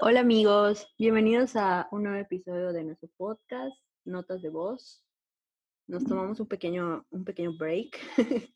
[0.00, 5.04] Hola amigos, bienvenidos a un nuevo episodio de nuestro podcast, Notas de Voz.
[5.88, 7.98] Nos tomamos un pequeño, un pequeño break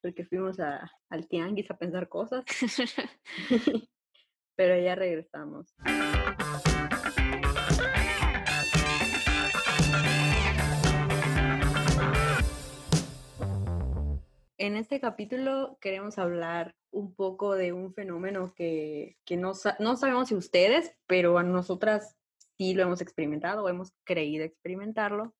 [0.00, 2.44] porque fuimos a, al tianguis a pensar cosas,
[4.56, 5.74] pero ya regresamos.
[14.60, 20.28] En este capítulo queremos hablar un poco de un fenómeno que, que no, no sabemos
[20.28, 22.18] si ustedes, pero a nosotras
[22.58, 25.34] sí lo hemos experimentado o hemos creído experimentarlo,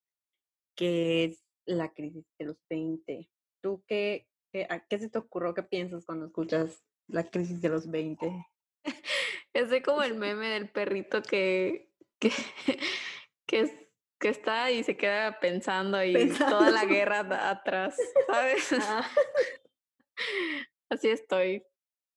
[0.74, 3.30] que es la crisis de los 20.
[3.62, 5.52] ¿Tú qué, qué, a qué se te ocurrió?
[5.52, 8.46] ¿Qué piensas cuando escuchas la crisis de los 20?
[9.52, 12.30] Es como el meme del perrito que, que,
[13.46, 13.89] que, es-
[14.20, 18.72] que está y se queda pensando y toda la guerra atrás, ¿sabes?
[18.74, 19.08] Ah,
[20.90, 21.64] Así estoy.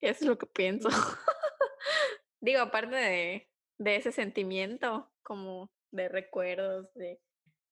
[0.01, 0.89] Eso es lo que pienso.
[2.41, 3.49] Digo, aparte de,
[3.79, 7.21] de ese sentimiento, como de recuerdos, de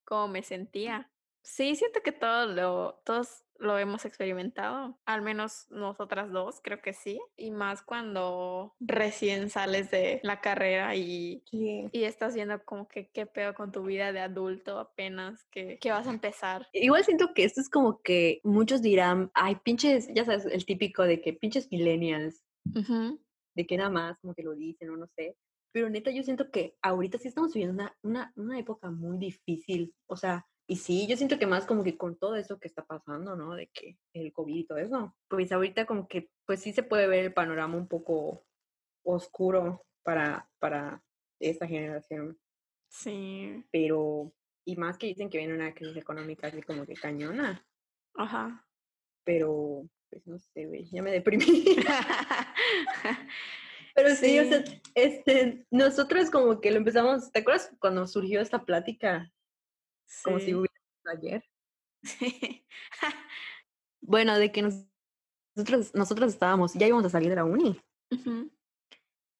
[0.05, 1.11] cómo me sentía.
[1.43, 6.93] Sí, siento que todos lo, todos lo hemos experimentado, al menos nosotras dos, creo que
[6.93, 13.09] sí, y más cuando recién sales de la carrera y, y estás viendo como que
[13.11, 16.67] qué pedo con tu vida de adulto apenas que, que vas a empezar.
[16.73, 21.03] Igual siento que esto es como que muchos dirán, ay, pinches, ya sabes, el típico
[21.03, 22.43] de que pinches millennials,
[22.75, 23.19] Ujú.
[23.55, 25.37] de que nada más como que lo dicen o no sé.
[25.71, 29.93] Pero neta, yo siento que ahorita sí estamos viviendo una, una, una época muy difícil.
[30.07, 32.85] O sea, y sí, yo siento que más como que con todo eso que está
[32.85, 33.55] pasando, ¿no?
[33.55, 37.07] De que el COVID y todo eso, pues ahorita como que, pues sí se puede
[37.07, 38.45] ver el panorama un poco
[39.03, 41.03] oscuro para, para
[41.41, 42.39] esta generación.
[42.87, 44.31] Sí, Pero,
[44.63, 47.67] y más que dicen que viene una crisis económica así como que cañona.
[48.15, 48.65] ajá.
[49.25, 51.43] Pero, pues no sé, güey, ya me deprimí.
[53.93, 54.63] Pero sí, o sea,
[54.95, 59.29] este, nosotros como que lo empezamos, ¿te acuerdas cuando surgió esta plática?
[60.23, 60.53] Como si Sí.
[60.55, 61.43] hubiera sido ayer.
[62.03, 62.65] Sí.
[64.03, 64.87] Bueno, de que nos-
[65.55, 67.79] nosotros, nosotros estábamos, ya íbamos a salir de la uni
[68.11, 68.51] Ujú.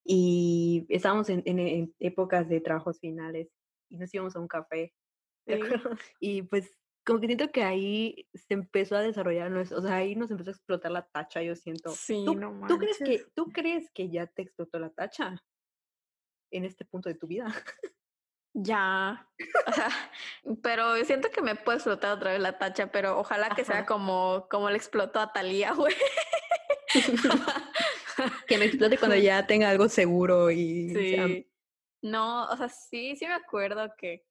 [0.04, 3.48] y estábamos en, en- en épocas de trabajos finales
[3.90, 4.94] y nos íbamos a un café,
[5.46, 5.62] ¿te Sí.
[6.20, 10.14] Y pues como que siento que ahí se empezó a desarrollar, nues- o sea, ahí
[10.14, 11.90] nos empezó a explotar la tacha, yo siento.
[11.90, 15.42] Sí, ¿Tú, no tú crees que, ¿Tú crees que ya te explotó la tacha
[16.52, 17.46] en este punto de tu vida?
[18.54, 19.28] Ya.
[19.66, 19.88] O sea,
[20.62, 24.46] pero siento que me puede explotar otra vez la tacha, pero ojalá que sea como,
[24.50, 25.94] como le explotó a Talía, güey.
[28.46, 31.48] que me explote cuando ya tenga algo seguro y sea- Sí.
[32.02, 34.24] No, o sea, sí, sí me acuerdo que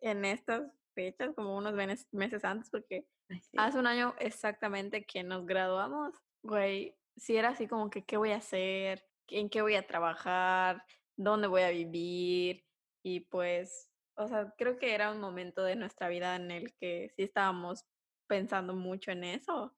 [0.00, 0.62] en estas
[0.94, 3.56] fechas, como unos meses antes, porque sí.
[3.56, 8.30] hace un año exactamente que nos graduamos, güey, sí era así como que qué voy
[8.30, 10.84] a hacer, en qué voy a trabajar,
[11.16, 12.64] dónde voy a vivir
[13.02, 17.10] y pues, o sea, creo que era un momento de nuestra vida en el que
[17.16, 17.86] sí estábamos
[18.28, 19.76] pensando mucho en eso.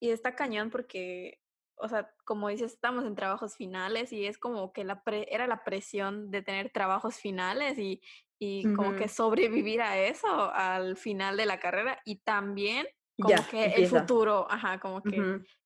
[0.00, 1.40] Y está cañón porque,
[1.76, 5.46] o sea, como dices, estamos en trabajos finales y es como que la pre- era
[5.46, 8.02] la presión de tener trabajos finales y,
[8.38, 12.86] y como que sobrevivir a eso al final de la carrera y también
[13.20, 15.16] como Ya, que el futuro, ajá, como que.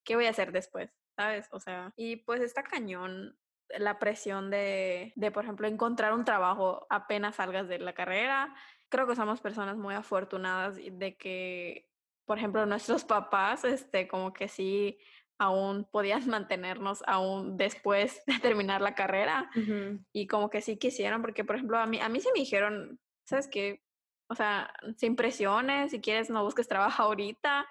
[0.04, 0.90] ¿qué voy a hacer después?
[1.16, 1.48] ¿Sabes?
[1.50, 3.38] O sea, y pues está cañón
[3.78, 8.54] la presión de, de, por ejemplo, encontrar un trabajo apenas salgas de la carrera.
[8.88, 11.90] Creo que somos personas muy afortunadas de que,
[12.24, 14.98] por ejemplo, nuestros papás, este, como que sí
[15.38, 20.00] aún podían mantenernos aún después de terminar la carrera Ujú.
[20.12, 22.98] y como que sí quisieron, porque por ejemplo a mí, a mí sí me dijeron,
[23.26, 23.82] ¿sabes qué?
[24.28, 27.66] O sea, sin presiones, si quieres no busques trabajo ahorita,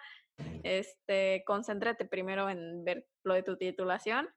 [0.63, 4.29] este, concéntrate primero en ver lo de tu titulación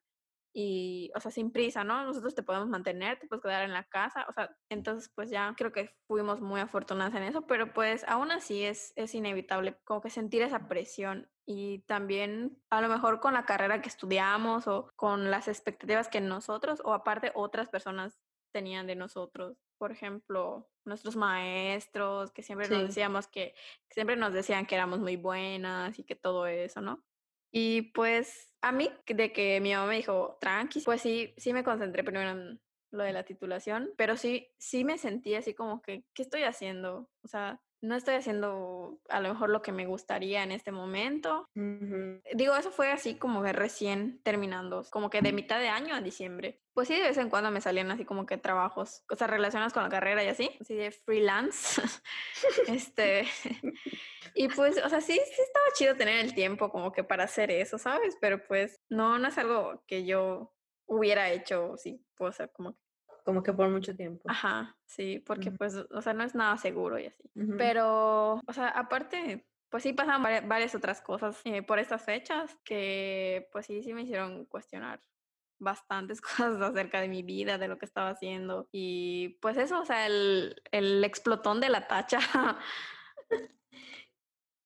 [0.53, 2.03] y, o sea, sin prisa, ¿no?
[2.03, 5.53] Nosotros te podemos mantener, te puedes quedar en la casa, o sea, entonces pues ya
[5.55, 10.01] creo que fuimos muy afortunadas en eso, pero pues aún así es, es inevitable como
[10.01, 14.91] que sentir esa presión y también a lo mejor con la carrera que estudiamos o
[14.95, 18.19] con las expectativas que nosotros o aparte otras personas
[18.51, 19.57] tenían de nosotros.
[19.77, 23.53] Por ejemplo, nuestros maestros, que siempre nos decíamos que,
[23.87, 27.03] que siempre nos decían que éramos muy buenas y que todo eso, ¿no?
[27.51, 31.63] Y pues a mí, de que mi mamá me dijo, tranqui, pues sí, sí me
[31.63, 32.61] concentré primero en
[32.91, 37.09] lo de la titulación, pero sí, sí me sentí así como que, ¿qué estoy haciendo?
[37.23, 41.47] O sea, no estoy haciendo a lo mejor lo que me gustaría en este momento.
[41.55, 42.21] Ujú.
[42.33, 46.01] Digo, eso fue así como que recién terminando, como que de mitad de año a
[46.01, 46.61] diciembre.
[46.73, 49.73] Pues sí, de vez en cuando me salían así como que trabajos, o sea, relacionados
[49.73, 51.81] con la carrera y así, así de freelance.
[52.67, 53.27] este,
[54.33, 57.51] y pues, o sea, sí, sí estaba chido tener el tiempo como que para hacer
[57.51, 58.17] eso, ¿sabes?
[58.19, 60.53] Pero pues no, no es algo que yo
[60.85, 62.88] hubiera hecho, sí, o sea, como que
[63.29, 64.23] como que por mucho tiempo.
[64.27, 67.23] Ajá, sí, porque pues, o sea, no es nada seguro y así.
[67.57, 72.57] Pero, o sea, aparte, pues sí pasaban vari- varias otras cosas eh, por estas fechas
[72.63, 75.03] que pues sí, sí me hicieron cuestionar
[75.59, 76.21] bastantes
[76.51, 78.67] cosas acerca de mi vida, de lo que estaba haciendo.
[78.71, 82.19] Y pues eso, o sea, el, el explotón de la tacha.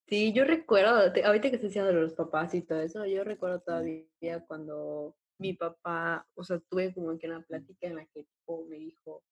[0.08, 3.62] Sí, yo recuerdo, ahorita que estoy diciendo de los papás y todo eso, yo recuerdo
[3.62, 8.66] todavía cuando mi papá, o sea, tuve como que una plática en la que tipo
[8.66, 9.24] me dijo,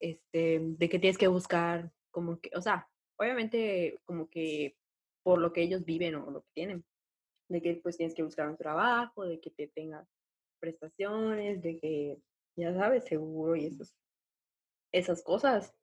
[0.00, 2.88] este, de que tienes que buscar, como que, o sea,
[3.18, 4.76] obviamente como que
[5.22, 6.84] por lo que ellos viven o lo que tienen,
[7.48, 10.08] de que pues tienes que buscar un trabajo, de que te tengas
[10.60, 12.18] prestaciones, de que,
[12.56, 13.94] ya sabes, seguro y esos,
[14.92, 15.74] esas cosas.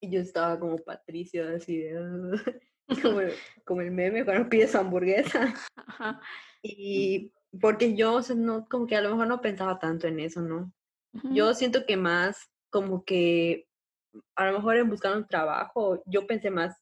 [0.00, 1.92] Y yo estaba como Patricio, así de,
[3.02, 3.34] como, el-
[3.64, 5.54] como el meme cuando pides hamburguesa.
[5.76, 6.20] Ajá.
[6.62, 10.20] Y porque yo, o sea, no, como que a lo mejor no pensaba tanto en
[10.20, 10.72] eso, ¿no?
[11.32, 13.66] Yo siento que más como que
[14.36, 16.76] a lo mejor en buscar un trabajo, yo pensé más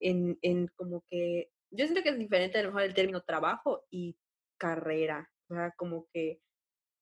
[0.00, 3.84] en, en como que, yo siento que es diferente a lo mejor el término trabajo
[3.90, 4.16] y
[4.58, 6.40] carrera, o sea, como que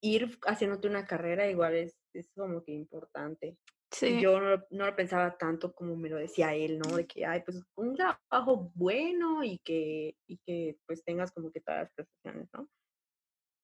[0.00, 3.58] ir haciéndote una carrera igual es, es como que importante.
[3.90, 6.96] Sí, yo no, lo- no lo pensaba tanto como me lo decía él, ¿no?
[6.96, 11.60] De que, ay, pues un trabajo bueno y que, y que pues tengas como que
[11.60, 12.68] todas las prestaciones, ¿no?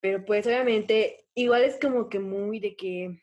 [0.00, 3.22] Pero pues obviamente igual es como que muy de que,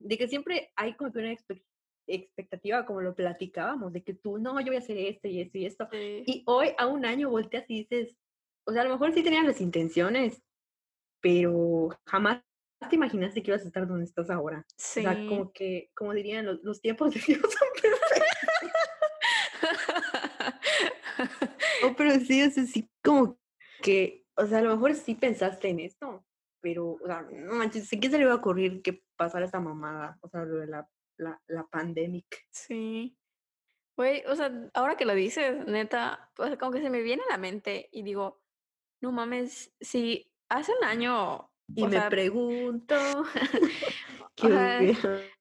[0.00, 1.64] de que siempre hay como que una expec-
[2.08, 5.58] expectativa, como lo platicábamos, de que tú, no, yo voy a hacer esto y esto
[5.58, 5.88] y esto.
[5.90, 6.22] sí.
[6.26, 8.16] Y hoy a un año volteas y dices,
[8.66, 10.42] o sea, a lo mejor sí tenían las intenciones,
[11.20, 12.42] pero jamás
[12.88, 14.64] te imaginaste que ibas a estar donde estás ahora.
[14.68, 15.26] O sea, Sí.
[15.28, 19.56] como que, como dirían, los, los tiempos de Dios son perfectos.
[21.82, 23.38] No, pero sí, o sea, sí, como
[23.82, 26.24] que, o sea, a lo mejor sí pensaste en esto,
[26.60, 29.60] pero, o sea, no manches, ¿sí que se le iba a ocurrir que pasara esta
[29.60, 30.18] mamada?
[30.20, 30.88] O sea, lo de la,
[31.18, 32.26] la, la pandemic.
[32.50, 33.16] Sí.
[33.96, 37.32] Güey, o sea, ahora que lo dices, neta, pues como que se me viene a
[37.32, 38.42] la mente y digo,
[39.00, 42.94] no mames, si hace un año, Y o me sea, pregunto,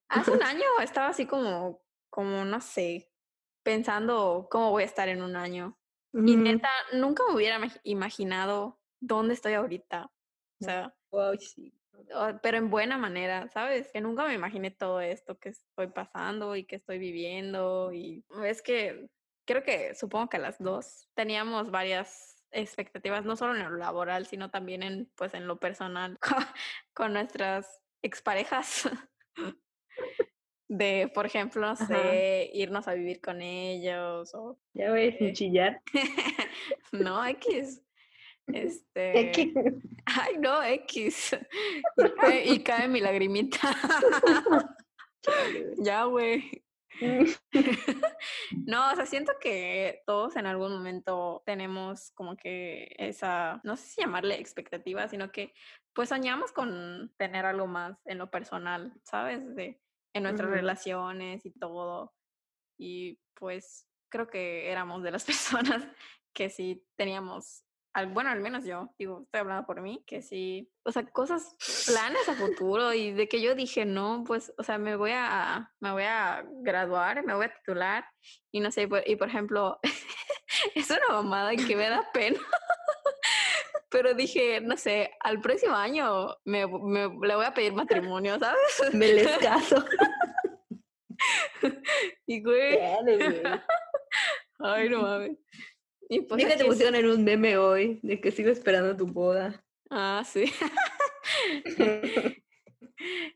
[0.09, 3.11] hace un año estaba así como, como, no sé,
[3.63, 5.79] pensando cómo voy a estar en un año.
[6.13, 6.43] Y Ujú.
[6.43, 10.11] neta, nunca me hubiera imag- imaginado dónde estoy ahorita.
[10.61, 11.73] O sea, Wow, sí.
[12.41, 13.91] pero en buena manera, ¿sabes?
[13.91, 17.91] Que nunca me imaginé todo esto que estoy pasando y que estoy viviendo.
[17.93, 19.09] Y es que
[19.45, 24.49] creo que supongo que las dos teníamos varias expectativas, no solo en lo laboral, sino
[24.49, 26.43] también en, pues, en lo personal, con,
[26.93, 28.89] con nuestras exparejas.
[30.67, 31.85] De, por ejemplo, no Ajá.
[31.85, 35.33] sé, irnos a vivir con ellos o Ya ves, sin Eh.
[35.33, 35.81] chillar.
[36.91, 37.81] no, X.
[38.51, 39.31] ¿Qué- Este.
[39.31, 39.53] qué?
[40.05, 41.37] Ay, no, X.
[41.97, 43.59] Y cae, y cae mi lagrimita.
[45.77, 46.63] Ya, güey.
[48.65, 53.87] No, o sea, siento que todos en algún momento tenemos como que esa, no sé
[53.87, 55.53] si llamarle expectativa, sino que
[55.93, 59.55] pues soñamos con tener algo más en lo personal, ¿sabes?
[59.55, 59.79] De,
[60.13, 62.13] en nuestras relaciones y todo.
[62.77, 65.87] Y pues creo que éramos de las personas
[66.33, 67.63] que sí teníamos,
[67.95, 71.55] al, bueno, al menos yo, digo, estoy hablando por mí, que sí, o sea, cosas,
[71.87, 75.71] planes a futuro y de que yo dije, no, pues, o sea, me voy a,
[75.79, 78.05] me voy a graduar, me voy a titular
[78.51, 79.79] y no sé, y por, ejemplo,
[80.75, 82.37] es una mamada que me da pena.
[83.89, 88.93] Pero dije, no sé, al próximo año me, me- le voy a pedir matrimonio, ¿sabes?
[88.93, 89.85] Me les caso.
[92.25, 92.77] Y güey.
[94.59, 95.37] ay, no mames.
[96.09, 99.63] Y pues aquí es- pusieron en un meme hoy de que sigo esperando tu boda.
[99.89, 100.45] Ah, sí.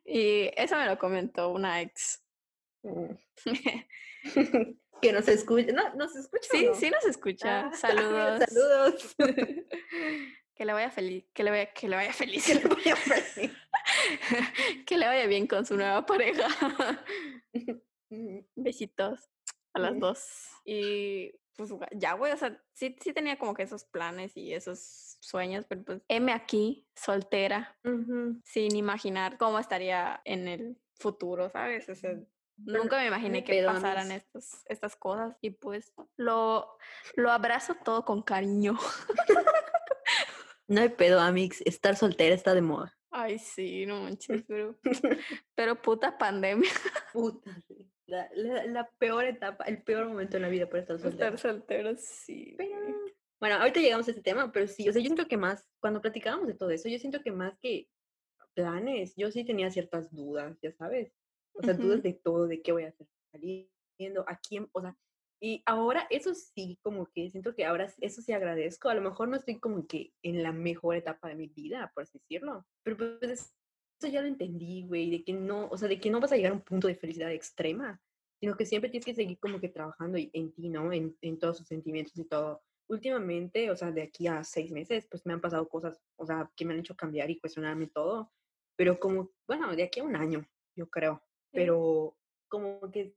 [0.06, 2.24] y eso me lo comentó una ex.
[2.84, 3.12] Mm.
[5.02, 5.72] que nos escucha.
[5.72, 6.48] No, nos escucha.
[6.52, 6.76] Sí, no?
[6.76, 7.68] sí nos escucha.
[7.68, 8.44] Ah, Saludos.
[8.48, 9.16] Saludos.
[10.56, 12.46] que le vaya feliz, que le vaya, que le vaya feliz.
[12.46, 12.62] Que le
[14.86, 16.48] que vaya bien con su nueva pareja.
[18.56, 19.30] Besitos
[19.74, 20.50] a las dos.
[20.66, 21.34] Y
[21.68, 25.66] pues ya, güey, o sea, sí, sí tenía como que esos planes y esos sueños,
[25.68, 27.78] pero pues heme aquí, soltera,
[28.46, 31.90] sin imaginar cómo estaría en el futuro, ¿sabes?
[31.90, 32.12] O sea,
[32.66, 36.78] Pero nunca me imaginé que pedo, pasaran estas cosas y pues lo,
[37.16, 38.78] lo abrazo todo con cariño.
[40.70, 41.62] No hay pedo, Amix.
[41.62, 42.96] Estar soltera está de moda.
[43.10, 44.80] Ay, sí, no manches, pero,
[45.56, 46.70] pero puta pandemia.
[47.12, 47.92] Puta, sí.
[48.10, 51.28] La, la, la peor etapa, el peor momento en la vida para estar soltera.
[51.28, 52.56] Estar soltero, sí.
[52.58, 52.76] Pero,
[53.40, 56.02] bueno, ahorita llegamos a ese tema, pero sí, o sea, yo siento que más, cuando
[56.02, 57.88] platicábamos de todo eso, yo siento que más que
[58.56, 61.14] planes, yo sí tenía ciertas dudas, ya sabes.
[61.54, 64.98] O sea, dudas de todo, de qué voy a hacer saliendo, a quién, o sea,
[65.42, 68.90] y ahora eso sí, como que siento que ahora eso sí agradezco.
[68.90, 72.04] A lo mejor no estoy como que en la mejor etapa de mi vida, por
[72.04, 72.66] así decirlo.
[72.84, 73.56] Pero pues
[74.00, 76.38] eso ya lo entendí, güey, de que no, o sea, de que no vas a
[76.38, 78.02] llegar a un punto de felicidad extrema,
[78.40, 80.92] sino que siempre tienes que seguir como que trabajando en ti, ¿no?
[80.94, 82.62] En, en todos sus sentimientos y todo.
[82.88, 86.50] Últimamente, o sea, de aquí a seis meses, pues me han pasado cosas, o sea,
[86.56, 88.32] que me han hecho cambiar y cuestionarme todo.
[88.78, 91.22] Pero como, bueno, de aquí a un año, yo creo.
[91.52, 93.14] Pero como que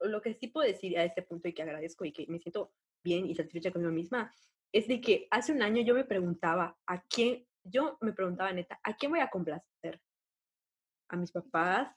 [0.00, 2.72] lo que sí puedo decir a este punto y que agradezco y que me siento
[3.04, 4.32] bien y satisfecha conmigo misma,
[4.72, 8.78] es de que hace un año yo me preguntaba a quién, yo me preguntaba neta,
[8.82, 10.00] ¿a quién voy a complacer?
[11.08, 11.94] ¿A mis papás?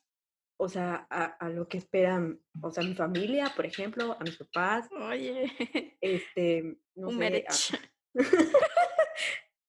[0.57, 4.89] O sea, a, lo que esperan, o sea, mi familia, por ejemplo, a mis papás.
[4.91, 5.51] Oye.
[6.01, 7.79] Este, no un sé.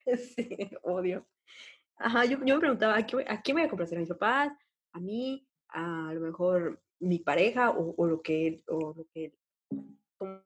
[0.36, 1.26] sí, odio.
[1.96, 3.98] Ajá, yo, yo me preguntaba, ¿a quién, ¿a quién voy a complacer?
[3.98, 4.52] ¿A mis papás?
[4.92, 5.46] ¿A mí?
[5.68, 9.34] A, a lo mejor mi pareja o, o, lo que, o lo que,
[10.18, 10.42] como,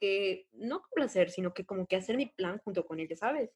[0.00, 3.50] que, no complacer, sino que como que hacer mi plan junto con ella, ¿sabes?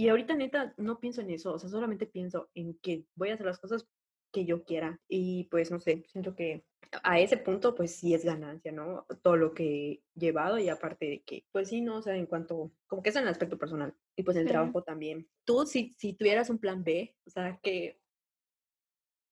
[0.00, 3.34] Y ahorita neta no pienso en eso, o sea, solamente pienso en que voy a
[3.34, 3.86] hacer las cosas
[4.32, 4.98] que yo quiera.
[5.08, 6.64] Y pues no sé, siento que
[7.02, 9.04] a ese punto pues sí es ganancia, ¿no?
[9.20, 12.24] Todo lo que he llevado y aparte de que, pues sí, no, o sea, en
[12.24, 15.28] cuanto, como que es en el aspecto personal y pues en el trabajo también.
[15.44, 18.00] Tú si, si tuvieras un plan B, o sea, que,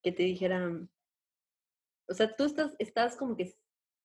[0.03, 0.91] que te dijeran,
[2.11, 3.55] o sea, tú estás, estás como que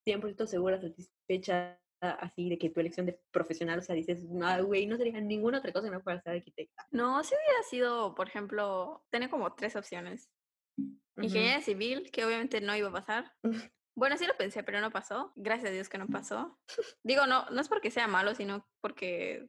[0.06, 1.78] 100% segura, satisfecha
[2.12, 5.60] así de que tu elección de profesional, o sea, dices, no, güey, no sería ninguna
[5.60, 6.88] otra cosa que no fuera ser arquitecta.
[6.92, 10.30] No, si hubiera sido, por ejemplo, tiene como tres opciones.
[11.18, 13.34] Ingeniería civil, que obviamente no iba a pasar.
[13.96, 15.32] Bueno, sí lo pensé, pero no pasó.
[15.36, 16.58] Gracias a Dios que no pasó.
[17.04, 19.48] Digo, no, no es porque sea malo, sino porque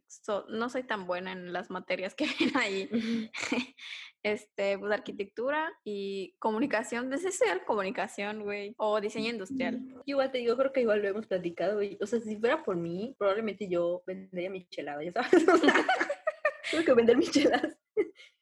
[0.49, 3.31] no soy tan buena en las materias que ven ahí.
[4.23, 7.09] este, pues arquitectura y comunicación.
[7.09, 8.75] Desde ser comunicación, güey.
[8.77, 9.81] O diseño industrial.
[10.05, 11.81] igual te digo, creo que igual lo hemos platicado.
[12.01, 15.31] O sea, si fuera por mí, probablemente yo vendería chelada, ya sabes.
[16.71, 17.79] Tengo que vender micheladas.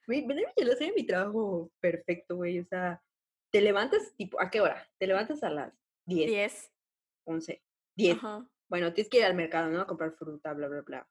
[0.06, 2.59] vender micheladas sería mi trabajo perfecto, güey.
[2.59, 3.00] O sea,
[3.52, 4.88] te levantas, tipo, ¿a qué hora?
[4.99, 6.26] Te levantas a las 10.
[6.30, 6.73] 10.
[7.25, 7.62] 11.
[7.97, 8.18] 10.
[8.68, 9.80] Bueno, tienes que ir al mercado, ¿no?
[9.80, 11.09] A comprar fruta, bla, bla, bla.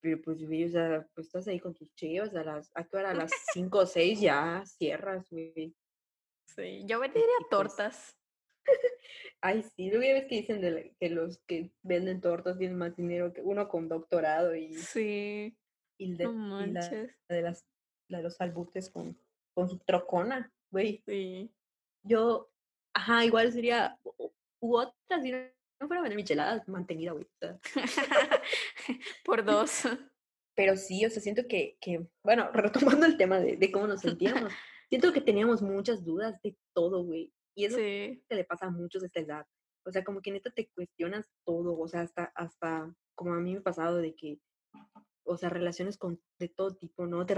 [0.00, 3.10] Pero pues, o sea, pues estás ahí con tus chivas a las, ¿a qué hora?
[3.10, 5.74] A las 5 o 6 ya cierras, güey.
[6.46, 8.16] Sí, yo vendería pues tortas.
[9.40, 12.94] Ay, sí, luego ya ves que dicen de que los que venden tortas tienen más
[12.96, 14.74] dinero que uno con doctorado y...
[14.74, 15.56] Sí.
[15.96, 16.90] Y, de, la,
[17.28, 17.64] de las,
[18.08, 19.18] la de los albutes con,
[19.54, 21.02] con su trocona, güey.
[21.06, 21.50] Sí.
[22.02, 22.50] Yo
[22.94, 23.98] Ajá, igual sería,
[24.60, 27.26] u otra, si no fuera vender micheladas, mantenida, güey.
[29.24, 29.82] Por dos.
[30.56, 34.00] Pero sí, o sea, siento que, que bueno, retomando el tema de, de cómo nos
[34.00, 34.52] sentíamos,
[34.88, 37.32] siento que teníamos muchas dudas de todo, güey.
[37.56, 38.24] Y eso sí.
[38.28, 39.46] que le pasa a muchos de esta edad.
[39.86, 43.52] O sea, como que neta te cuestionas todo, o sea, hasta, hasta como a mí
[43.52, 44.40] me ha pasado de que,
[45.24, 47.26] o sea, relaciones con, de todo tipo, ¿no?
[47.26, 47.34] Te,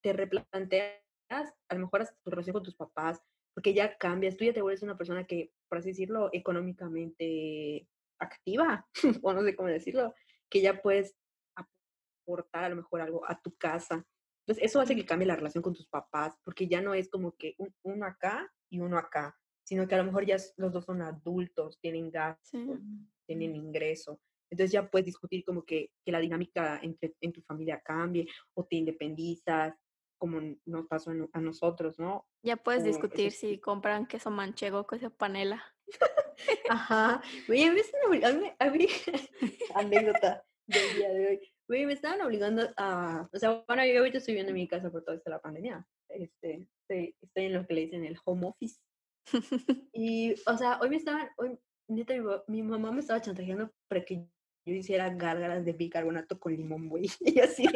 [0.00, 3.20] te replanteas a lo mejor hasta tu relación con tus papás,
[3.60, 7.86] porque ya cambias, tú ya te vuelves una persona que, por así decirlo, económicamente
[8.18, 8.88] activa,
[9.22, 10.14] o no sé cómo decirlo,
[10.48, 11.14] que ya puedes
[11.54, 14.02] aportar a lo mejor algo a tu casa.
[14.46, 17.36] Entonces, eso hace que cambie la relación con tus papás, porque ya no es como
[17.36, 21.02] que uno acá y uno acá, sino que a lo mejor ya los dos son
[21.02, 22.80] adultos, tienen gastos,
[23.26, 24.22] tienen ingreso.
[24.50, 28.64] Entonces ya puedes discutir como que, que la dinámica entre, en tu familia cambie o
[28.64, 29.74] te independizas
[30.20, 32.28] como nos pasó a nosotros, ¿no?
[32.42, 35.64] Ya puedes discutir si compran queso manchego o queso panela.
[36.68, 37.22] Ajá.
[37.48, 38.86] Oye, me están obligando, a mí,
[39.74, 41.52] anécdota del día de hoy.
[41.70, 44.90] Oye, me estaban obligando a, o sea, bueno, yo ahorita estoy viendo en mi casa
[44.90, 45.86] por toda esta la pandemia.
[46.10, 48.78] Este, estoy, estoy en lo que le dicen el home office.
[49.94, 51.58] y, o sea, hoy me estaban, hoy,
[51.88, 54.26] neta, mi, mi mamá me estaba chantajeando para que
[54.64, 57.10] yo hiciera gárgaras de bicarbonato con limón, güey.
[57.20, 57.66] Y así,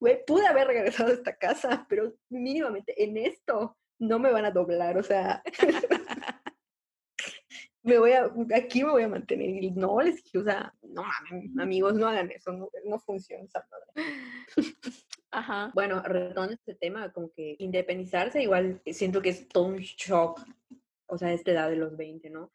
[0.00, 4.50] güey, pude haber regresado a esta casa, pero mínimamente en esto no me van a
[4.50, 5.42] doblar, o sea,
[7.84, 9.62] me voy a, aquí me voy a mantener.
[9.62, 13.44] Y no les dije, o sea, no mames, amigos, no hagan eso, no, no funciona
[13.44, 14.08] esa madre.
[15.30, 15.70] Ajá.
[15.74, 20.40] Bueno, retomando este tema, como que independizarse, igual siento que es todo un shock,
[21.06, 22.52] o sea, a esta edad de los 20, ¿no?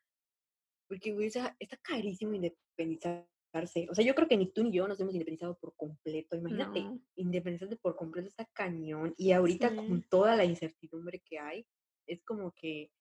[0.88, 4.72] Porque, güey, o sea, está carísimo independizarse o sea, yo creo que ni tú ni
[4.72, 6.36] yo nos hemos independizado por completo.
[6.36, 6.86] Imagínate,
[7.16, 9.14] independizarte por completo está cañón.
[9.18, 11.66] Y ahorita con toda la incertidumbre que hay,
[12.06, 12.92] es como que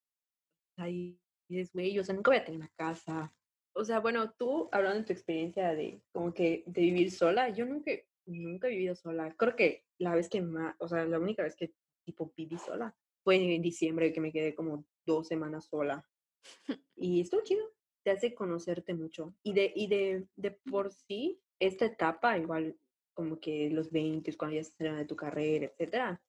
[0.77, 3.35] ahí dices, güey, o sea, nunca voy a tener una casa.
[3.75, 7.67] O sea, bueno, tú hablando de tu experiencia de como que de vivir sola, yo
[7.67, 7.93] nunca,
[8.25, 9.35] nunca he vivido sola.
[9.37, 11.75] Creo que la vez que más, o sea, la única vez que
[12.07, 12.97] tipo viví sola.
[13.23, 16.09] Fue en diciembre que me quedé como dos semanas sola.
[16.97, 17.76] Y estuvo chido,
[18.07, 19.35] te hace conocerte mucho.
[19.43, 22.79] Y de, y de, de por sí, esta etapa, igual
[23.13, 26.23] como que los 20, cuando ya estás de tu carrera, etcétera,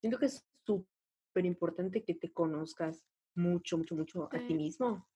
[0.00, 5.06] siento que es súper importante que te conozcas mucho, mucho, mucho a ti mismo.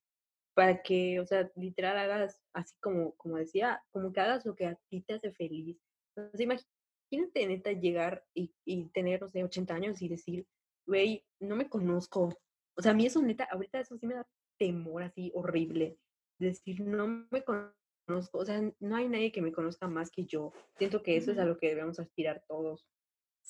[0.52, 4.66] Para que, o sea, literal hagas, así como, como decía, como que hagas lo que
[4.66, 5.80] a ti te hace feliz.
[6.14, 10.46] Entonces, imagínate, neta, llegar y, y tener, no sé, 80 años y decir,
[10.86, 12.28] güey, no me conozco.
[12.76, 14.26] O sea, a mí eso, neta, ahorita eso sí me da
[14.58, 15.98] temor así horrible.
[16.38, 18.38] Decir, no me conozco.
[18.38, 20.52] O sea, no hay nadie que me conozca más que yo.
[20.76, 22.88] Siento que eso es a lo que debemos aspirar todos.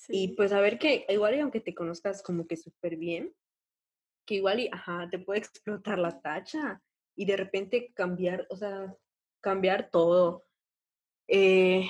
[0.08, 3.34] Y pues a ver que igual y aunque te conozcas como que súper bien,
[4.26, 6.82] que igual y, ajá, te puede explotar la tacha
[7.16, 8.94] y de repente cambiar, o sea,
[9.40, 10.44] cambiar todo.
[11.28, 11.88] Eh,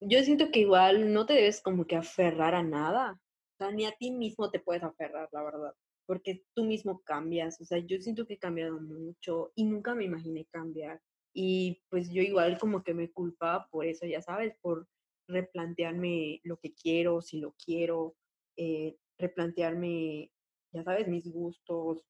[0.00, 3.86] yo siento que igual no te debes como que aferrar a nada, o sea, ni
[3.86, 5.74] a ti mismo te puedes aferrar, la verdad,
[6.06, 10.04] porque tú mismo cambias, o sea, yo siento que he cambiado mucho y nunca me
[10.04, 11.00] imaginé cambiar.
[11.34, 14.88] Y pues yo igual como que me culpaba por eso, ya sabes, por
[15.28, 18.16] replantearme lo que quiero, si lo quiero,
[18.56, 20.32] eh, replantearme,
[20.72, 22.06] ya sabes, mis gustos,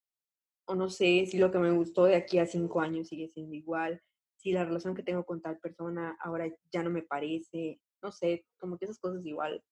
[0.67, 3.55] o no sé si lo que me gustó de aquí a cinco años sigue siendo
[3.55, 4.03] igual,
[4.37, 8.45] si la relación que tengo con tal persona ahora ya no me parece, no sé,
[8.59, 9.63] como que esas cosas igual.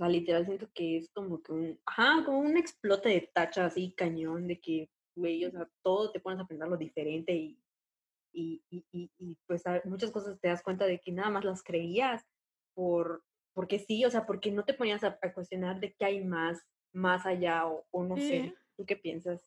[0.00, 3.92] Sea, literal siento que es como que un, ajá, como un explote de tacha así
[3.94, 7.60] cañón de que, güey, o sea, todo te pones a pensar lo diferente y,
[8.32, 12.24] y, y, y, pues muchas cosas te das cuenta de que nada más las creías
[12.72, 16.66] por, porque sí, o sea, porque no te ponías a, cuestionar de qué hay más,
[16.94, 19.46] más allá o, o no sé, ¿tú qué piensas?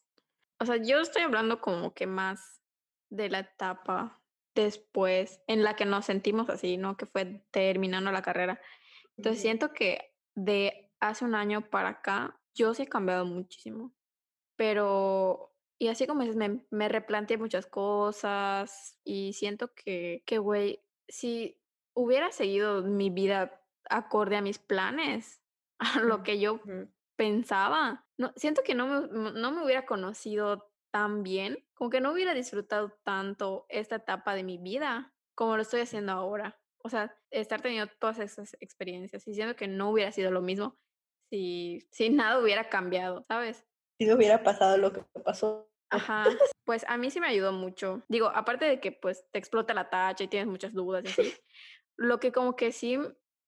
[0.60, 2.62] O sea, yo estoy hablando como que más
[3.10, 4.22] de la etapa
[4.54, 6.96] después en la que nos sentimos así, ¿no?
[6.96, 8.62] Que fue terminando la carrera.
[9.18, 13.94] Entonces siento que de hace un año para acá, yo sí he cambiado muchísimo.
[14.56, 20.84] Pero, y así como dices, me, me replanteé muchas cosas y siento que, que, güey,
[21.08, 21.60] si
[21.94, 25.42] hubiera seguido mi vida acorde a mis planes,
[25.80, 26.62] a lo que yo
[27.16, 28.08] pensaba.
[28.18, 32.34] No, siento que no me, no me hubiera conocido tan bien, como que no hubiera
[32.34, 36.60] disfrutado tanto esta etapa de mi vida como lo estoy haciendo ahora.
[36.86, 40.78] O sea, estar teniendo todas esas experiencias y siento que no hubiera sido lo mismo
[41.30, 43.66] si, si nada hubiera cambiado, ¿sabes?
[44.00, 45.70] Si no hubiera pasado lo que pasó.
[45.90, 46.26] Ajá,
[46.66, 48.04] pues a mí sí me ayudó mucho.
[48.08, 51.34] Digo, aparte de que pues te explota la tacha y tienes muchas dudas y así,
[51.98, 52.98] lo que como que sí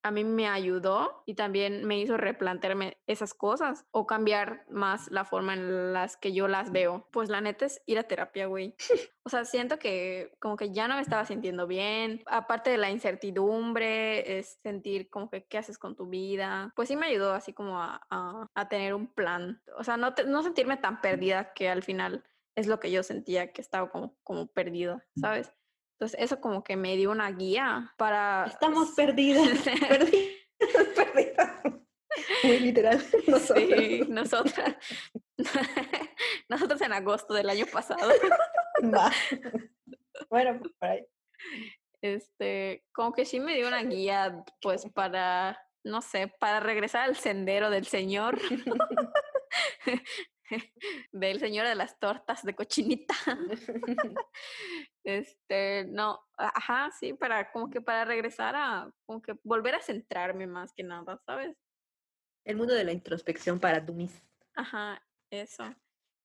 [0.06, 5.26] a mí me ayudó y también me hizo replantearme esas cosas o cambiar más la
[5.26, 7.08] forma en las que yo las veo.
[7.12, 8.76] Pues la neta es ir a terapia, güey.
[9.28, 12.22] O sea, siento que como que ya no me estaba sintiendo bien.
[12.28, 16.72] Aparte de la incertidumbre, es sentir como que qué haces con tu vida.
[16.76, 19.64] Pues sí me ayudó así como a, a, tener un plan.
[19.80, 23.52] O sea, no, no sentirme tan perdida que al final es lo que yo sentía
[23.52, 25.52] que estaba como, como perdida, ¿sabes?
[25.96, 28.46] Entonces eso como que me dio una guía para...
[28.48, 30.30] Estamos perdidas, perdidas,
[30.96, 31.52] perdidas.
[32.44, 33.70] Muy literal, nosotros.
[33.78, 34.76] Sí, nosotras.
[36.50, 38.12] nosotros en agosto del año pasado.
[40.30, 41.06] Bueno, pues, por ahí.
[42.02, 47.16] Este, como que sí me dio una guía, pues, para, no sé, para regresar al
[47.16, 48.38] sendero del Señor.
[51.12, 53.16] del señor de las tortas de cochinita.
[55.04, 60.48] este, no, ajá, sí, para como que para regresar a, como que volver a centrarme
[60.48, 61.56] más que nada, ¿sabes?
[62.44, 64.22] El mundo de la introspección para Dumis.
[64.56, 65.64] Ajá, eso.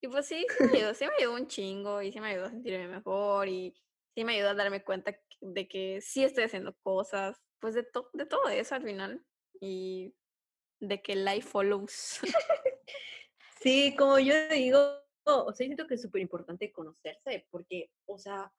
[0.02, 2.46] Y pues sí, sí me ayudó, sí me ayudó un chingo y sí me ayudó
[2.46, 3.74] a sentirme mejor y
[4.14, 8.26] sí me ayudó a darme cuenta de que sí estoy haciendo cosas, pues de, de
[8.26, 9.24] todo eso al final
[9.60, 10.14] y
[10.80, 12.20] de que life follows.
[13.60, 14.78] Sí, como yo digo,
[15.24, 18.52] o sea, siento que es súper importante conocerse, porque, o sea,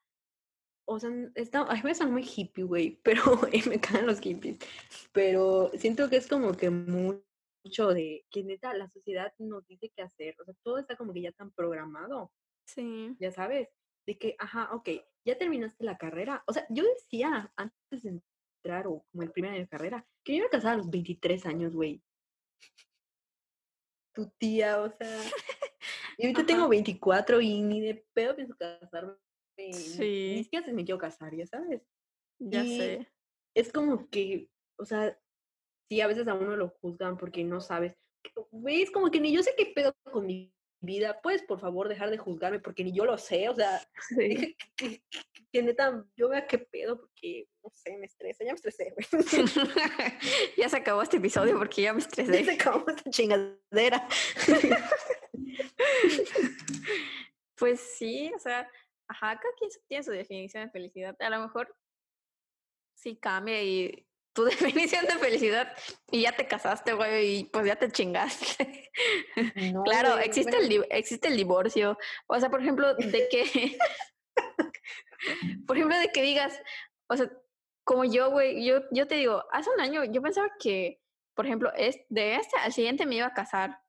[0.87, 3.23] o sea, está, a mí me muy hippie, güey, pero
[3.69, 4.57] me caen los hippies,
[5.11, 10.03] pero siento que es como que mucho de que neta la sociedad nos dice qué
[10.03, 12.31] hacer, o sea, todo está como que ya tan programado.
[12.65, 13.15] Sí.
[13.19, 13.69] Ya sabes,
[14.05, 14.89] de que, ajá, ok,
[15.25, 16.43] ya terminaste la carrera.
[16.47, 18.21] O sea, yo decía antes de
[18.63, 20.89] entrar o como el primer año de carrera, que yo iba a casar a los
[20.89, 22.01] 23 años, güey
[24.13, 25.07] tu tía, o sea.
[26.17, 29.15] Y ahorita tengo 24 y ni de pedo pienso casarme.
[29.57, 30.33] Sí.
[30.35, 31.81] Ni siquiera se me quiero casar, ya sabes.
[32.37, 33.07] Ya sé.
[33.55, 35.19] Es como que, o sea,
[35.89, 37.95] sí, a veces a uno lo juzgan porque no sabes.
[38.67, 42.09] Es como que ni yo sé qué pedo con mi vida, ¿puedes por favor dejar
[42.09, 42.59] de juzgarme?
[42.59, 44.55] Porque ni yo lo sé, o sea, Sí.
[44.75, 45.03] que, que-
[45.53, 49.05] que neta, yo vea qué pedo, porque, no sé, me estresa, ya me estresé, güey.
[50.57, 52.51] ya se acabó este episodio porque ya me Ya se estresé.
[52.53, 54.07] acabó esta chingadera.
[57.55, 58.69] Pues sí, o sea,
[59.07, 61.15] ajá, cada quien tiene su definición de felicidad.
[61.21, 61.75] A lo mejor
[62.95, 65.73] sí cambia y tu definición de felicidad
[66.11, 68.91] y ya te casaste, güey, y pues ya te chingaste.
[69.73, 71.97] No, Claro, güey, existe bueno, el, existe el divorcio.
[72.27, 73.77] O sea, por ejemplo, de que,
[75.67, 76.61] por ejemplo, de que digas,
[77.07, 77.31] o sea,
[77.83, 81.01] como yo, güey, yo, yo te digo, hace un año yo pensaba que,
[81.35, 83.81] por ejemplo, es, de este al siguiente me iba a casar.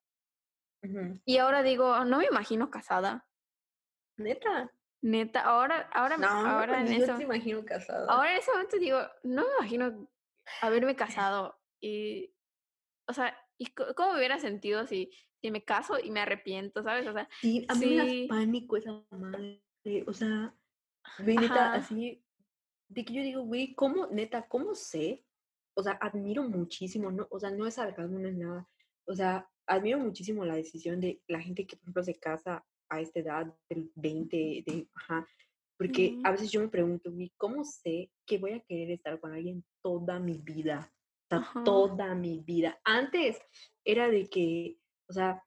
[1.25, 3.25] Y ahora digo, no me imagino casada.
[4.17, 4.73] Neta.
[5.01, 8.07] Neta, ahora, ahora, No, ahora en yo eso, te imagino casada.
[8.13, 10.09] ahora en ese momento digo, no me imagino
[10.61, 11.59] haberme casado.
[11.81, 12.33] Y,
[13.09, 17.07] o sea, ¿y cómo me hubiera sentido si, si me caso y me arrepiento, ¿sabes?
[17.07, 18.27] O sea, Sí, a mí me sí.
[18.29, 19.63] da pánico esa madre.
[20.07, 20.55] O sea,
[21.19, 22.25] güey, neta, así,
[22.89, 25.25] de que yo digo, güey, ¿cómo, neta, cómo sé?
[25.75, 28.69] O sea, admiro muchísimo, no, o sea, no es sarcasmo, no es nada.
[29.07, 33.01] O sea, admiro muchísimo la decisión de la gente que, por ejemplo, se casa a
[33.01, 35.27] esta edad del 20, de, ajá,
[35.83, 39.33] porque a veces yo me pregunto, güey, ¿cómo sé que voy a querer estar con
[39.33, 40.93] alguien toda mi vida?
[41.25, 41.65] O sea, Ajá.
[41.65, 42.81] toda mi vida.
[42.85, 43.41] Antes
[43.85, 45.43] era de que, o sea,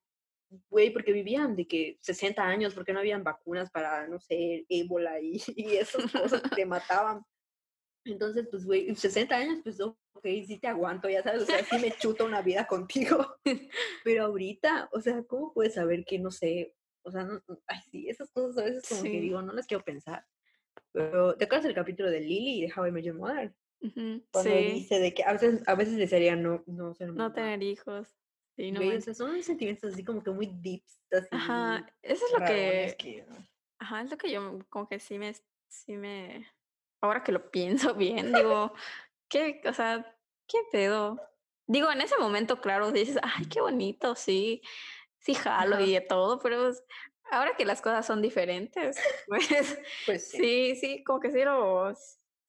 [0.69, 5.21] güey, porque vivían de que 60 años, porque no habían vacunas para, no sé, ébola
[5.21, 7.23] y, y esas cosas que te mataban.
[8.03, 9.95] Entonces, pues, güey, 60 años, pues, ok,
[10.45, 13.37] sí te aguanto, ya sabes, o sea, sí me chuto una vida contigo.
[14.03, 16.74] Pero ahorita, o sea, ¿cómo puedes saber que, no sé,
[17.05, 19.21] o sea, no, ay, sí, esas cosas a veces como que Sí.
[19.21, 20.25] digo, no las quiero pensar.
[20.91, 23.53] Pero, ¿te acuerdas del capítulo de Lily de How I Met Your Mother?
[23.81, 27.31] Ujú, Cuando Sí, dice de que a veces, a veces desearía no, no ser no
[27.31, 28.15] tener hijos.
[28.55, 32.39] Sí, no o sea, son sentimientos así como que muy deeps, así Ajá, eso es
[32.39, 33.25] lo que, que...
[33.79, 35.33] ajá, es lo que yo como que sí me,
[35.67, 36.47] sí me,
[37.01, 38.73] ahora que lo pienso bien, digo,
[39.29, 41.19] ¿qué, o sea, qué pedo?
[41.67, 44.61] Digo, en ese momento, claro, dices, ay, qué bonito, sí,
[45.25, 45.83] sí jalo Ajá.
[45.85, 46.83] y de todo, pero pues,
[47.31, 50.37] ahora que las cosas son diferentes, pues Pues sí.
[50.37, 51.93] sí, sí, como que sí lo,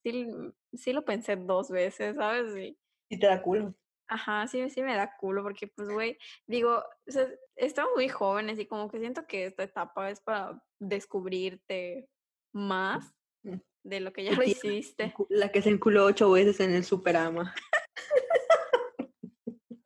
[0.05, 0.29] sí,
[0.75, 2.55] sí lo pensé dos veces, ¿sabes?
[2.57, 3.75] Y, Y te da culo.
[4.09, 8.57] Ajá, sí, sí me da culo porque, pues, güey, digo, o sea, estamos muy jóvenes
[8.61, 12.09] y como que siento que esta etapa es para descubrirte
[12.55, 13.12] más
[13.43, 13.61] Mm.
[13.85, 15.15] de lo que ya lo hiciste.
[15.29, 17.55] La que se enculó ocho veces en el Superama.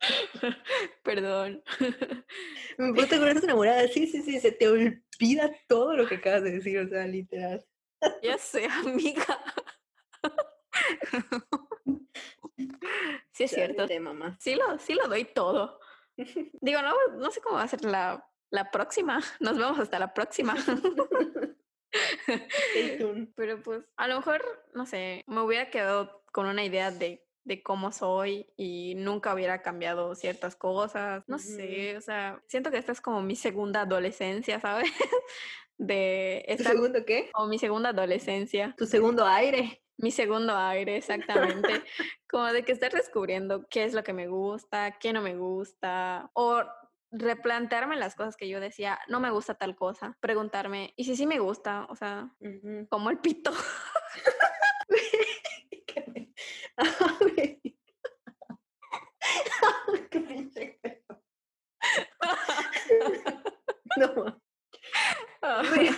[1.03, 1.63] Perdón.
[2.77, 3.87] Me puse con esa enamorada.
[3.87, 7.65] Sí, sí, sí, se te olvida todo lo que acabas de decir, o sea, literal.
[8.23, 9.25] Ya sé, amiga.
[13.31, 13.87] Sí, es cierto.
[13.87, 14.37] Chale, mamá.
[14.39, 15.79] Sí lo, sí lo doy todo.
[16.61, 19.21] Digo, no, no sé cómo va a ser la, la próxima.
[19.39, 20.55] Nos vemos hasta la próxima.
[23.35, 24.41] Pero pues, a lo mejor,
[24.73, 29.61] no sé, me hubiera quedado con una idea de, de cómo soy y nunca hubiera
[29.61, 31.23] cambiado ciertas cosas.
[31.27, 34.91] No sé, o sea, siento que esta es como mi segunda adolescencia, ¿sabes?
[35.77, 37.31] De ¿Tu estar segundo qué?
[37.33, 39.81] como mi segunda adolescencia, Tu segundo aire.
[39.97, 41.83] mi segundo aire, exactamente.
[42.29, 46.29] como de que estar descubriendo qué es lo que me gusta, qué no me gusta,
[46.33, 46.63] o
[47.11, 51.25] replantearme las cosas que yo decía, no me gusta tal cosa, preguntarme, ¿y si sí
[51.25, 51.87] me gusta?
[51.89, 52.31] O sea,
[52.89, 53.51] como el pito.
[56.77, 57.61] Ah, güey.
[60.09, 61.23] Qué pinche pedo.
[63.97, 64.41] No.
[65.69, 65.89] Güey.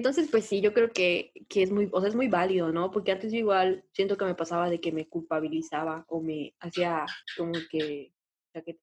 [0.00, 2.90] Entonces, pues sí, yo creo que, que es muy, o sea, es muy válido, ¿no?
[2.90, 7.04] Porque antes yo igual siento que me pasaba de que me culpabilizaba o me hacía
[7.36, 8.14] como que
[8.54, 8.80] chaquetas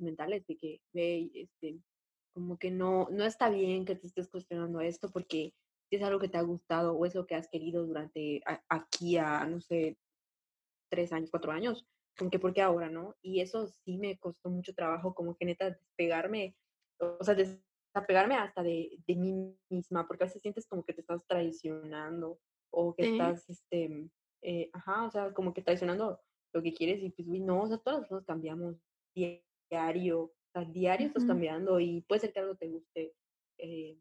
[0.00, 1.82] mentales de que, güey, este,
[2.32, 5.52] como que no, no está bien que te estés cuestionando esto porque
[5.90, 8.64] si es algo que te ha gustado o es lo que has querido durante a-
[8.70, 9.98] aquí a, no sé,
[10.90, 13.16] tres años, cuatro años, como que porque ahora, ¿no?
[13.20, 16.56] Y eso sí me costó mucho trabajo, como que neta despegarme,
[16.98, 17.34] o sea,
[17.94, 22.40] desapegarme hasta de, de mí misma, porque a veces sientes como que te estás traicionando
[22.72, 23.12] o que Sí.
[23.12, 24.10] estás, este,
[24.42, 26.20] eh, ajá, o sea, como que traicionando
[26.52, 28.76] lo que quieres y pues, uy, no, o sea, todas las cosas cambiamos
[29.14, 33.14] diario, o sea, diario estás cambiando y puede ser que algo te guste
[33.58, 34.00] eh,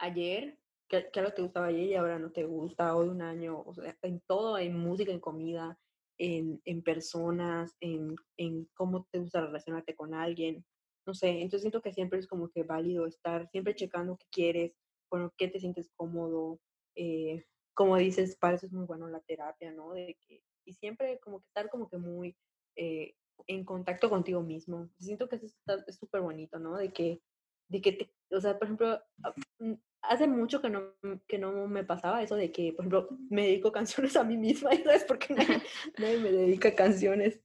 [0.00, 3.62] ayer, que, que algo te gustaba ayer y ahora no te gusta, hoy un año,
[3.62, 5.78] o sea, en todo, en música, en comida,
[6.18, 10.64] en, en personas, en, en cómo te gusta relacionarte con alguien,
[11.10, 14.72] no sé, entonces siento que siempre es como que válido estar siempre checando qué quieres,
[15.08, 16.60] con que te sientes cómodo,
[16.94, 17.44] eh,
[17.74, 19.92] como dices, para eso es muy bueno la terapia, ¿no?
[19.92, 22.36] De que, y siempre como que estar como que muy
[22.76, 23.16] eh,
[23.48, 24.88] en contacto contigo mismo.
[25.00, 25.46] Siento que eso
[25.88, 26.76] es súper bonito, ¿no?
[26.76, 27.20] De que,
[27.68, 30.94] de que te, o sea, por ejemplo, ah, mm, hace mucho que no,
[31.26, 33.72] que no me pasaba eso de que, por ejemplo, me dedico
[34.12, 37.40] canciones a mí misma, y sabes por qué nadie, me dedica canciones.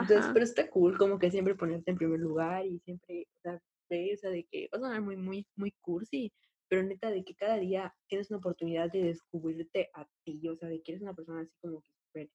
[0.00, 3.54] Entonces, pero está cool como que siempre ponerte en primer lugar y siempre, o sea,
[3.54, 6.32] o sea, de que va a sonar muy, muy, muy cursi,
[6.68, 10.68] pero neta de que cada día tienes una oportunidad de descubrirte a ti, o sea,
[10.68, 11.82] de que eres una persona así como
[12.14, 12.30] que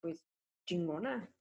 [0.00, 0.24] pues,
[0.66, 1.32] chingona.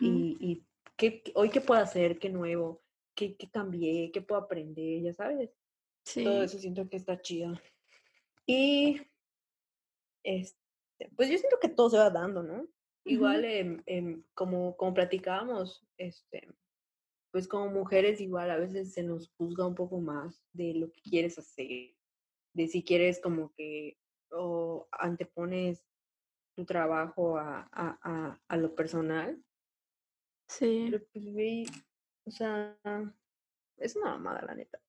[0.00, 2.82] Y, y ¿qué, hoy qué puedo hacer, qué nuevo,
[3.14, 5.50] qué, qué cambié, qué puedo aprender, ya sabes.
[6.04, 6.24] Sí.
[6.24, 7.54] Todo eso siento que está chido.
[8.46, 9.00] Y,
[10.24, 10.58] este,
[11.16, 12.66] pues yo siento que todo se va dando, ¿no?
[13.04, 13.82] Igual,
[14.34, 16.48] como, como platicábamos, este,
[17.32, 21.00] pues como mujeres igual a veces se nos juzga un poco más de lo que
[21.02, 21.94] quieres hacer,
[22.54, 23.96] de si quieres como que
[24.32, 25.84] o antepones
[26.56, 29.42] tu trabajo a, a, a, lo personal.
[30.48, 30.88] Sí.
[30.90, 31.70] Pero pues,
[32.26, 32.78] o sea,
[33.78, 34.80] es una mamada, la neta.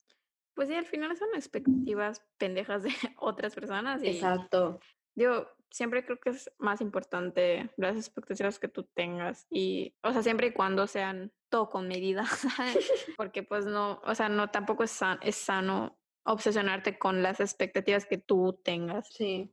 [0.53, 4.03] Pues sí, al final son expectativas pendejas de otras personas.
[4.03, 4.79] Exacto.
[5.15, 10.21] Yo siempre creo que es más importante las expectativas que tú tengas y, o sea,
[10.21, 12.25] siempre y cuando sean todo con medida,
[13.17, 18.17] porque pues no, o sea, no tampoco es, es sano obsesionarte con las expectativas que
[18.17, 19.07] tú tengas.
[19.07, 19.49] Sí.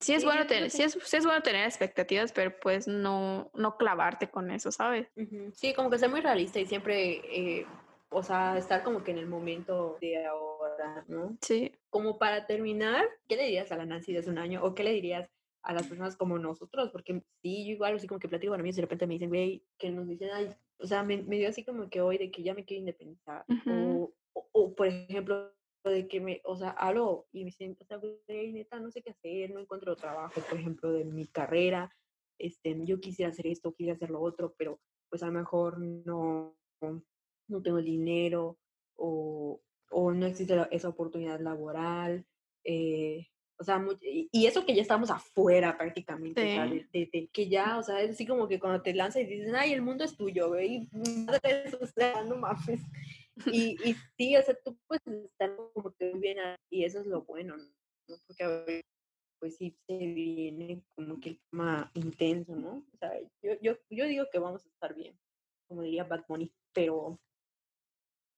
[0.00, 4.28] Sí es, bueno tener, sí es, es, bueno tener expectativas, pero pues no, no clavarte
[4.28, 5.06] con eso, ¿sabes?
[5.52, 7.66] Sí, como que ser muy realista y siempre, eh,
[8.08, 11.36] o sea, estar como que en el momento de ahora, ¿no?
[11.40, 11.70] Sí.
[11.88, 14.64] Como para terminar, ¿qué le dirías a la Nancy de hace un año?
[14.64, 15.30] ¿O qué le dirías
[15.62, 16.90] a las personas como nosotros?
[16.90, 19.28] Porque sí, yo igual así como que platico con amigos y de repente me dicen,
[19.28, 20.48] güey, que nos dicen, ay,
[20.78, 23.44] o sea, me, dio así como que hoy de que ya me quiero independizar.
[23.66, 24.12] o,
[24.52, 25.52] o, por ejemplo,
[25.84, 29.02] de que me, o sea, hablo y me dicen, o sea, güey, neta, no sé
[29.02, 31.94] qué hacer, no encuentro trabajo, por ejemplo, de mi carrera,
[32.38, 36.56] este, yo quisiera hacer esto, quisiera hacer lo otro, pero pues a lo mejor no,
[36.80, 38.58] no tengo el dinero
[38.96, 42.26] o, o no existe esa oportunidad laboral,
[42.64, 46.40] eh, o sea, y eso que ya estamos afuera prácticamente,
[46.92, 49.72] de, que ya, o sea, es así como que cuando te lanzas y dices, ay,
[49.72, 50.88] el mundo es tuyo, güey,
[51.26, 52.80] madre, o sea, no mames.
[53.46, 56.38] Y, y sí, o sea, tú puedes estar como que bien
[56.70, 58.16] y eso es lo bueno, ¿no?
[58.26, 58.84] Porque a ver,
[59.38, 62.84] pues sí se viene como que el tema intenso, ¿no?
[62.92, 63.12] O sea,
[63.42, 65.18] yo, yo, yo digo que vamos a estar bien,
[65.68, 67.20] como diría Bad Bunny, pero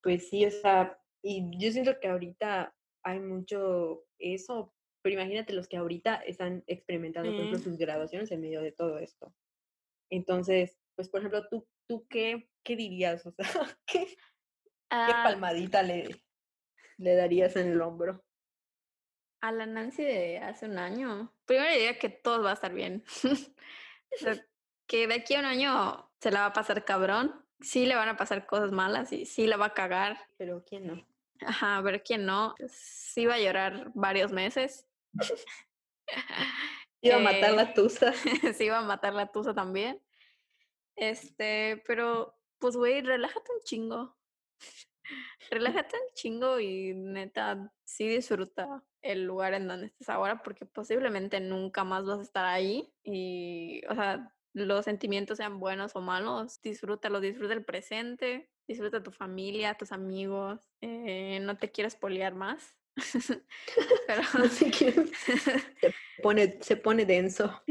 [0.02, 4.73] pues sí, o sea, y yo siento que ahorita hay mucho eso,
[5.04, 8.98] pero imagínate los que ahorita están experimentando, por ejemplo, sus graduaciones en medio de todo
[8.98, 9.34] esto.
[10.08, 13.26] Entonces, pues, por ejemplo, ¿tú, tú qué, qué dirías?
[13.26, 13.44] O sea,
[13.86, 14.16] ¿qué, ¿Qué
[14.88, 15.20] ah.
[15.22, 16.24] palmadita le,
[16.96, 18.24] le darías en el hombro?
[19.42, 21.30] A la Nancy de hace un año.
[21.44, 23.04] Primero diría que todo va a estar bien.
[24.86, 27.44] que de aquí a un año se la va a pasar cabrón.
[27.60, 30.18] Sí le van a pasar cosas malas y sí la va a cagar.
[30.38, 31.06] Pero ¿quién no?
[31.42, 32.54] Ajá, pero ¿quién no?
[32.68, 34.88] Sí va a llorar varios meses.
[37.04, 38.12] Iba a matar la eh, tusa.
[38.56, 40.00] sí, iba a matar la tusa también.
[40.96, 44.16] Este, pero pues güey, relájate un chingo.
[45.50, 51.40] Relájate un chingo y neta, sí disfruta el lugar en donde estés ahora porque posiblemente
[51.40, 56.62] nunca más vas a estar ahí y, o sea, los sentimientos sean buenos o malos,
[56.62, 62.74] disfrútalo, disfruta el presente, disfruta tu familia, tus amigos, eh, no te quieres poliar más.
[64.06, 67.62] Pero se, pone, se pone denso.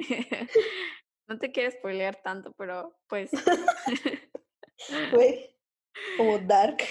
[1.27, 3.31] no te quieres poliar tanto, pero pues...
[6.17, 6.83] como dark.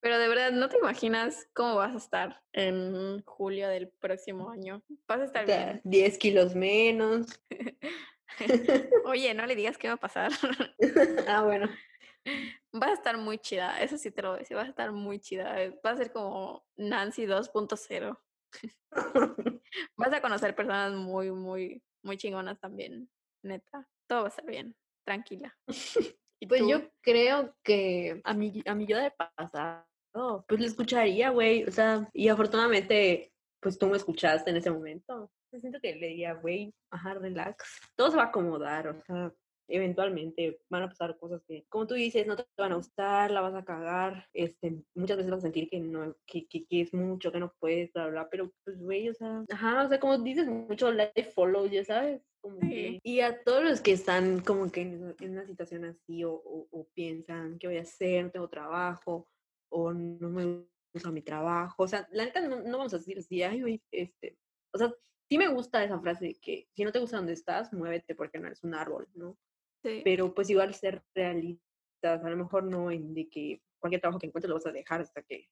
[0.00, 4.82] Pero de verdad, ¿no te imaginas cómo vas a estar en julio del próximo año?
[5.08, 5.80] Vas a estar bien.
[5.84, 7.40] 10 kilos menos.
[9.06, 10.30] Oye, no le digas qué va a pasar.
[11.26, 11.70] ah, bueno.
[12.72, 14.92] Vas a estar muy chida, eso sí te lo voy a decir, vas a estar
[14.92, 15.54] muy chida.
[15.84, 18.18] Va a ser como Nancy 2.0.
[19.96, 23.08] vas a conocer personas muy, muy, muy chingonas también,
[23.42, 23.88] neta.
[24.06, 25.56] Todo va a estar bien, tranquila.
[26.48, 29.84] pues yo creo que a mi, a mi yo de pasado,
[30.48, 31.64] pues le escucharía, güey.
[31.64, 35.30] O sea, y afortunadamente, pues tú me escuchaste en ese momento.
[35.52, 37.80] Siento que le diría, güey, ajá, relax.
[37.94, 39.32] Todo se va a acomodar, o sea,
[39.68, 43.40] eventualmente van a pasar cosas que, como tú dices, no te van a gustar, la
[43.40, 47.32] vas a cagar, este, muchas veces vas a sentir que no, que, que, es mucho,
[47.32, 50.46] que no puedes, bla, bla, pero pues, güey, o sea, ajá, o sea, como dices,
[50.46, 52.22] mucho life follow, ya sabes,
[53.02, 57.58] y a todos los que están como que en, una situación así o, o, piensan,
[57.58, 58.24] ¿qué voy a hacer?
[58.24, 59.28] No tengo trabajo
[59.70, 61.82] o no me gusta mi trabajo.
[61.82, 64.36] O sea, la neta no, no vamos a decir así, ay, güey, este,
[64.72, 64.92] o sea,
[65.28, 68.38] sí me gusta esa frase de que si no te gusta donde estás, muévete porque
[68.38, 69.38] no eres un árbol, ¿no?
[69.84, 70.00] Sí.
[70.02, 74.26] pero pues igual ser realistas, a lo mejor no en de que cualquier trabajo que
[74.26, 75.48] encuentres lo vas a dejar hasta que,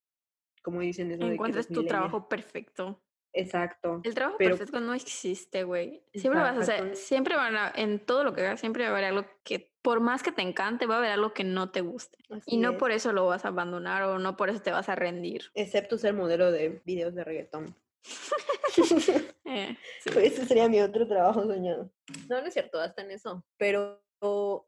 [0.62, 3.02] como dicen eso de que Encuentres tu trabajo perfecto.
[3.34, 4.00] Exacto.
[4.04, 6.02] El trabajo Pero- perfecto no existe, güey.
[6.14, 6.96] Siempre vas a hacer, Exacto.
[6.96, 10.00] siempre van a, en todo lo que hagas, siempre va a haber algo que, por
[10.00, 12.18] más que te encante, va a haber algo que no te guste.
[12.46, 12.78] Y no es.
[12.78, 15.50] por eso lo vas a abandonar o no por eso te vas a rendir.
[15.54, 17.74] Excepto ser modelo de videos de reggaetón.
[19.44, 20.10] Eh, sí.
[20.12, 21.90] Pues ese sería mi otro trabajo soñado.
[22.28, 23.44] No, no es cierto, hasta en eso.
[23.58, 24.02] Pero,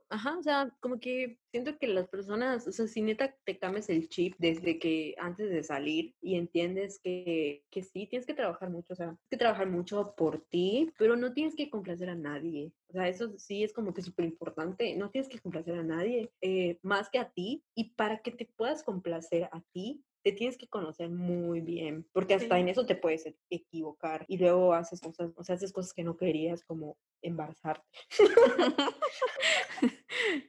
[0.09, 3.89] ajá, o sea, como que siento que las personas, o sea, si neta te cambias
[3.89, 8.71] el chip desde que antes de salir y entiendes que, que sí, tienes que trabajar
[8.71, 12.15] mucho, o sea, tienes que trabajar mucho por ti, pero no tienes que complacer a
[12.15, 12.73] nadie.
[12.89, 14.97] O sea, eso sí es como que súper importante.
[14.97, 17.65] No tienes que complacer a nadie eh, más que a ti.
[17.75, 22.35] Y para que te puedas complacer a ti, te tienes que conocer muy bien, porque
[22.35, 22.61] hasta Sí.
[22.63, 26.03] en eso te puedes e- equivocar y luego haces cosas, o sea, haces cosas que
[26.05, 27.87] no querías, como embarazarte.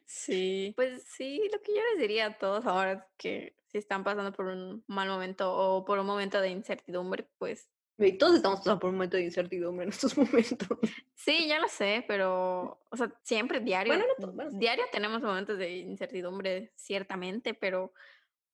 [0.05, 4.31] Sí, pues sí, lo que yo les diría a todos ahora que si están pasando
[4.31, 8.79] por un mal momento o por un momento de incertidumbre, pues Y todos estamos pasando
[8.79, 10.67] por un momento de incertidumbre en estos momentos.
[11.13, 14.57] sí, ya lo sé, pero, o sea, siempre diario, Bueno, no to- bueno, sí.
[14.57, 17.93] diario tenemos momentos de incertidumbre, ciertamente, pero,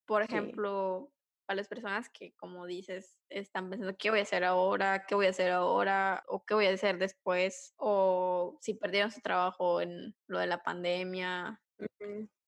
[0.05, 0.61] por Sí.
[0.61, 1.13] ejemplo,
[1.47, 5.05] a las personas que, como dices, están pensando, ¿qué voy a hacer ahora?
[5.07, 6.23] ¿Qué voy a hacer ahora?
[6.27, 7.73] ¿O qué voy a hacer después?
[7.77, 11.61] O si perdieron su trabajo en lo de la pandemia,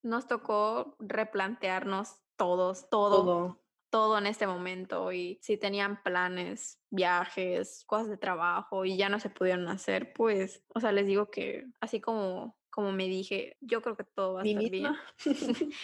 [0.04, 3.60] nos tocó replantearnos todos, todo, todo,
[3.92, 4.18] Todo.
[4.20, 5.12] en este momento.
[5.14, 10.66] Y si tenían planes, viajes, cosas de trabajo y ya no se pudieron hacer, pues,
[10.76, 14.42] o sea, les digo que así como, como me dije, yo creo que todo va
[14.42, 14.72] a ¿Mí estar misma?
[14.72, 15.00] bien.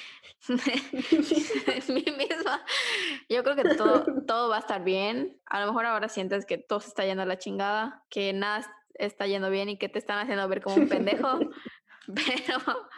[1.90, 2.66] mí misma.
[3.30, 5.40] Yo creo que todo, todo va a estar bien.
[5.46, 8.60] A lo mejor ahora sientes que todo se está yendo a la chingada, que nada
[8.60, 11.50] es- está yendo bien y que te están haciendo ver como un pendejo.
[12.16, 12.90] Pero,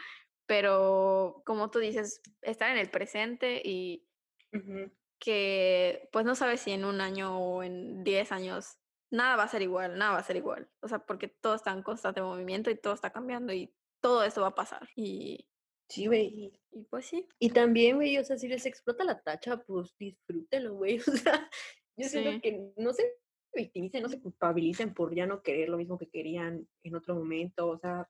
[0.46, 4.08] pero como tú dices, estar en el presente y
[4.54, 8.78] Ujú, que pues no sabes si en un año o en 10 años
[9.10, 10.72] nada va a ser igual, nada va a ser igual.
[10.82, 14.42] O sea, porque todo está en constante movimiento y todo está cambiando y todo esto
[14.42, 14.88] va a pasar.
[14.96, 15.48] Y,
[15.90, 16.54] Sí, güey.
[16.72, 17.28] y pues sí.
[17.40, 20.98] Y también, güey, o sea, si les explota la tacha, pues disfrútenlo, güey.
[21.08, 21.50] O sea,
[21.98, 23.18] yo siento que no se
[23.54, 27.68] victimicen, no se culpabilicen por ya no querer lo mismo que querían en otro momento.
[27.68, 28.10] O sea,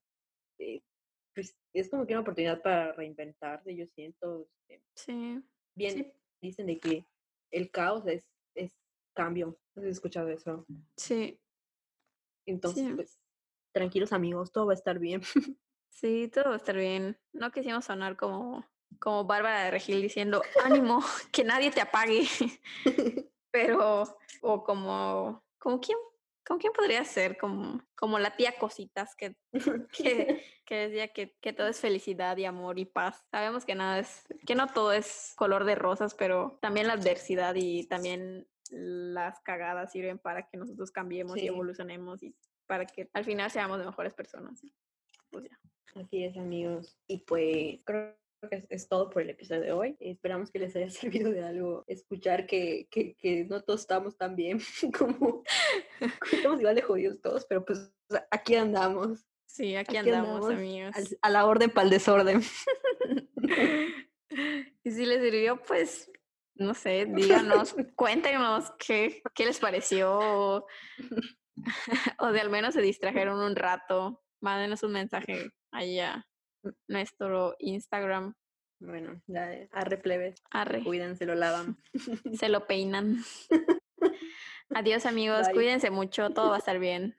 [0.60, 0.82] eh,
[1.34, 4.47] pues es como que una oportunidad para reinventarse, yo siento.
[4.69, 5.41] este, Sí.
[5.75, 6.13] Bien, Sí.
[6.41, 7.06] dicen de que
[7.51, 8.23] el caos es,
[8.56, 8.71] es
[9.15, 9.60] cambio.
[9.75, 10.65] ¿No has escuchado eso?
[10.97, 11.39] Sí.
[12.45, 12.93] Entonces, Sí.
[12.93, 13.19] pues,
[13.73, 15.21] tranquilos amigos, todo va a estar bien.
[15.91, 17.19] Sí, todo va a estar bien.
[17.34, 18.65] No quisimos sonar como,
[18.99, 20.99] como Bárbara de Regil diciendo, ánimo,
[21.32, 22.27] que nadie te apague.
[23.51, 24.04] Pero,
[24.41, 25.97] o como, como quién,
[26.45, 29.36] como quién podría ser, como, como la tía Cositas que,
[29.91, 33.25] que, que decía que, que todo es felicidad y amor y paz.
[33.30, 37.54] Sabemos que nada es, que no todo es color de rosas, pero también la adversidad
[37.56, 41.41] y también las cagadas sirven para que nosotros cambiemos Sí.
[41.41, 42.34] y evolucionemos y
[42.65, 44.62] para que al final seamos mejores personas.
[45.30, 45.60] Pues ya.
[45.95, 46.97] Así es, amigos.
[47.08, 48.15] Y pues creo
[48.49, 49.97] que es, es todo por el episodio de hoy.
[49.99, 54.36] Esperamos que les haya servido de algo escuchar que, que, que no todos estamos tan
[54.36, 54.60] bien
[54.97, 55.43] como
[56.32, 57.93] estamos igual de jodidos todos, pero pues
[58.30, 59.25] aquí andamos.
[59.47, 60.95] Sí, aquí, Aquí andamos, andamos, amigos.
[60.95, 62.41] al- a la orden para el desorden.
[64.84, 66.10] y si les sirvió, pues,
[66.56, 70.67] no sé, díganos, cuéntenos qué, qué les pareció o,
[72.19, 74.23] o de al menos se distrajeron un rato.
[74.41, 76.26] Mándenos un mensaje ahí a
[76.88, 78.34] nuestro Instagram.
[78.80, 81.78] Bueno, ya arre plebes, Arre, cuídense, lo lavan.
[82.40, 83.18] se lo peinan.
[84.74, 85.54] Adiós amigos, Bye.
[85.54, 87.18] cuídense mucho, todo va a estar bien.